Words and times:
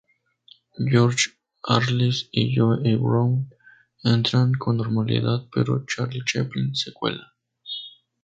George 0.89 1.37
Arliss 1.63 2.27
y 2.31 2.55
Joe 2.55 2.79
E. 2.83 2.95
Brown 2.95 3.51
entran 4.03 4.53
con 4.53 4.77
normalidad, 4.77 5.45
pero 5.53 5.85
Charlie 5.85 6.23
Chaplin 6.25 6.75
se 6.75 6.91
cuela. 6.91 7.35